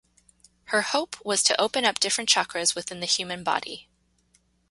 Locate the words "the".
3.01-3.05